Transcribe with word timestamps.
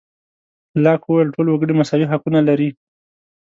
لاک 0.83 1.01
وویل 1.05 1.29
ټول 1.35 1.47
وګړي 1.49 1.73
مساوي 1.79 2.05
حقونه 2.11 2.39
لري. 2.49 2.69